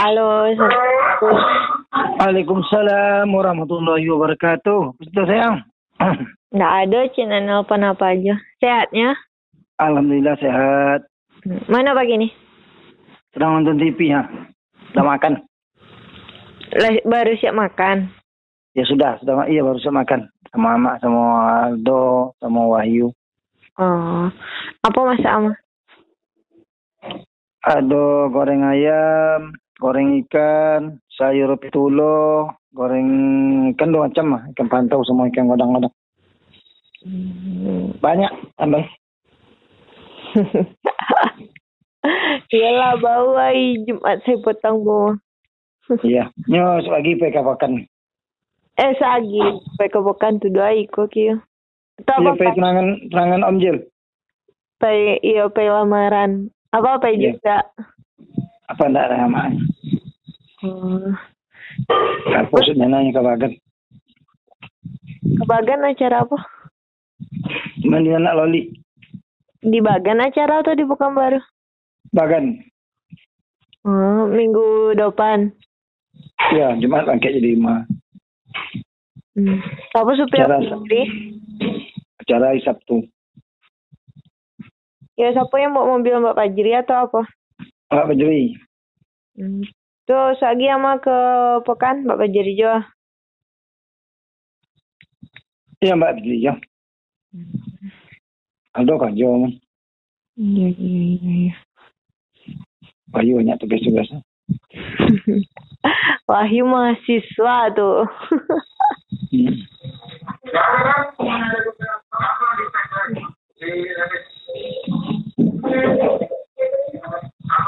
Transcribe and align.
Halo, 0.00 0.48
Assalamualaikum. 0.48 1.36
Waalaikumsalam 1.92 3.28
warahmatullahi 3.36 4.08
wabarakatuh. 4.08 4.96
Ustaz 4.96 5.28
sayang. 5.28 5.60
Nggak 6.56 6.72
ada, 6.88 7.00
Cina 7.12 7.36
nelpon 7.44 7.84
apa 7.84 8.16
aja. 8.16 8.40
Sehatnya? 8.64 9.12
Alhamdulillah 9.76 10.40
sehat. 10.40 11.04
Mana 11.68 11.92
pagi 11.92 12.16
nih? 12.16 12.32
Sedang 13.36 13.60
nonton 13.60 13.76
TV 13.76 14.08
ya. 14.08 14.24
Sudah 14.88 15.04
makan. 15.04 15.44
Baru 17.04 17.36
siap 17.36 17.52
makan. 17.52 18.08
Ya 18.72 18.88
sudah, 18.88 19.20
sudah 19.20 19.52
iya 19.52 19.60
baru 19.60 19.84
saya 19.84 20.00
makan 20.00 20.32
sama 20.48 20.80
Mak, 20.80 20.96
sama 21.04 21.24
Aldo, 21.68 22.32
sama 22.40 22.72
Wahyu. 22.72 23.12
Oh, 23.76 24.32
apa 24.80 24.98
masak 25.04 25.28
ama? 25.28 25.52
Ada 27.68 28.32
goreng 28.32 28.64
ayam, 28.64 29.52
goreng 29.80 30.20
ikan, 30.22 31.00
sayur 31.16 31.56
pitulo, 31.56 32.52
goreng 32.70 33.08
ikan 33.74 33.90
dua 33.90 34.06
macam 34.06 34.36
lah, 34.36 34.42
ikan 34.52 34.68
pantau 34.68 35.00
sama 35.02 35.32
ikan 35.32 35.48
godang-godang. 35.48 35.92
Hmm. 37.00 37.96
Banyak 37.96 38.28
tambah. 38.60 38.84
Iyalah 42.50 42.96
bau 43.00 43.36
ai 43.36 43.80
Jumat 43.84 44.20
saya 44.24 44.36
potong 44.40 44.84
bau. 44.84 45.16
Iya. 46.06 46.30
Nyo 46.46 46.78
lagi 46.86 47.18
pakai 47.18 47.42
pakan. 47.42 47.82
Eh 48.78 48.92
sagi, 48.96 49.42
pakai 49.74 49.98
bukan 49.98 50.38
tu 50.38 50.46
dua 50.46 50.70
iko 50.70 51.10
kio. 51.10 51.40
Iya 51.98 52.14
apa 52.16 52.38
pakai 52.38 52.54
tunangan 52.54 52.86
tunangan 53.10 53.42
Om 53.44 53.56
Jil. 53.60 53.76
pai 54.80 55.18
iya 55.20 55.50
pai 55.50 55.68
lamaran. 55.68 56.48
Apa 56.70 57.02
pai 57.02 57.18
Iya. 57.18 57.34
juga. 57.34 57.58
Ndak 58.78 59.06
ada 59.10 59.26
aman? 59.26 59.52
Hmm. 60.60 61.16
Apa 62.36 62.56
sudah 62.62 62.86
nanya 62.86 63.10
ke 63.10 63.22
bagan? 63.22 63.52
Kebagan 65.40 65.88
acara 65.88 66.22
apa? 66.22 66.38
Mandi 67.84 68.12
anak 68.12 68.36
loli. 68.36 68.62
Di 69.60 69.76
Bagan 69.84 70.24
acara 70.24 70.64
atau 70.64 70.72
di 70.72 70.88
Pekanbaru? 70.88 71.40
Bagan. 72.16 72.56
Oh, 73.84 74.24
minggu 74.28 74.96
depan. 74.96 75.52
Ya, 76.56 76.72
Jumat 76.80 77.04
bangkit 77.04 77.36
jadi 77.36 77.56
lima. 77.56 77.84
Hmm. 79.36 79.60
Apa 79.92 80.10
supir 80.16 80.44
Acara-? 80.44 80.64
Acara 82.24 82.44
hari 82.52 82.60
Sabtu. 82.64 83.04
Ya 85.20 85.36
siapa 85.36 85.52
yang 85.60 85.76
bawa 85.76 86.00
mobil 86.00 86.16
Mbak 86.16 86.36
Fajri 86.36 86.72
atau 86.80 86.96
apa? 87.04 87.22
Pak 87.90 88.06
Bajri. 88.06 88.54
Hmm. 89.34 89.66
Terus 90.06 90.38
lagi 90.38 90.70
sama 90.70 91.02
ke 91.02 91.18
Pekan 91.66 92.06
Mbak 92.06 92.18
Fajri 92.22 92.54
juga. 92.54 92.86
Iya 95.82 95.98
Mbak 95.98 96.22
Bajri 96.22 96.38
ya. 96.38 96.54
Aldo 98.78 98.94
kan 98.94 99.18
jo 99.18 99.42
man. 99.42 99.58
Iya 100.38 100.70
iya 100.70 101.02
iya. 101.18 101.54
Bayu 103.10 103.42
banyak 103.42 103.58
tugas-tugas. 103.58 104.06
Wahyu 106.30 106.62
mahasiswa 106.62 107.74
tuh. 107.74 108.06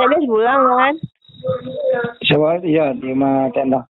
Saya 0.00 0.16
pulang 0.24 0.62
kan? 0.64 0.94
Siapa? 2.24 2.64
Iya, 2.64 2.96
di 2.96 3.12
rumah 3.12 3.52
tenda. 3.52 3.84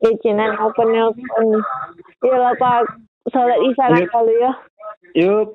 Eh, 0.00 0.14
Cina 0.24 0.56
apa 0.56 0.82
nelpon? 0.88 1.60
Ya 2.24 2.36
lah 2.40 2.56
Pak, 2.56 2.88
sholat 3.28 3.60
isya 3.68 3.84
kan 3.92 4.04
kalau 4.08 4.32
ya. 4.32 4.52
Yuk. 5.12 5.52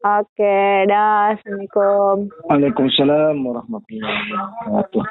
Oke, 0.00 0.84
dah. 0.88 1.32
Assalamualaikum. 1.32 2.32
Waalaikumsalam 2.48 3.36
warahmatullahi 3.40 4.32
wabarakatuh. 4.32 5.04